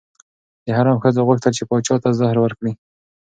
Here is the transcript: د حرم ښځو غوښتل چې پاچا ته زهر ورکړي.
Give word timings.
د 0.65 0.67
حرم 0.77 0.97
ښځو 1.03 1.21
غوښتل 1.27 1.51
چې 1.57 1.63
پاچا 1.69 1.95
ته 2.03 2.09
زهر 2.19 2.37
ورکړي. 2.41 2.71